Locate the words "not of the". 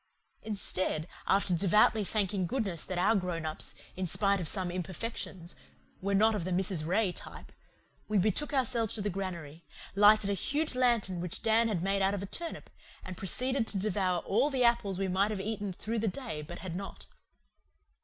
6.15-6.49